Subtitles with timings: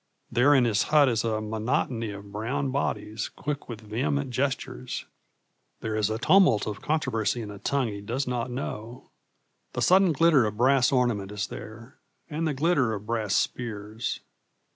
[0.31, 5.05] There in his hut is a monotony of brown bodies quick with vehement gestures;
[5.81, 9.11] there is a tumult of controversy in a tongue he does not know.
[9.73, 11.99] The sudden glitter of brass ornament is there,
[12.31, 14.21] and the glitter of brass spears.